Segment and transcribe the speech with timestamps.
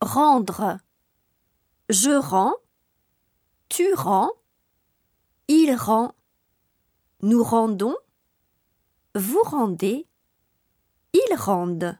[0.00, 0.78] Rendre.
[1.88, 2.54] Je rends.
[3.68, 4.30] Tu rends.
[5.48, 6.14] Il rend.
[7.22, 7.96] Nous rendons.
[9.14, 10.06] Vous rendez.
[11.14, 11.96] Ils rendent.